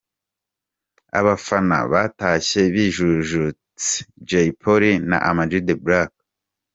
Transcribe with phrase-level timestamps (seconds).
[1.19, 3.93] Abafana batashye bijunditse
[4.27, 6.11] Jay Polly na Amag The Black.